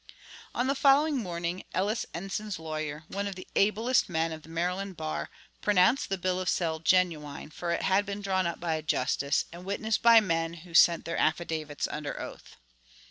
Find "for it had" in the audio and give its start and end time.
7.51-8.03